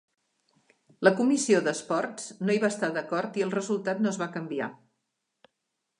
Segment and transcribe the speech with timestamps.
[1.07, 4.75] La Comissió d'Esports no hi va estar d'acord i el resultat no es va canviar.